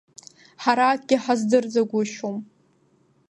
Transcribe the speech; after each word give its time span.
Ҳара 0.63 0.85
акгьы 0.93 1.17
ҳаздырӡагәышьом… 1.23 2.37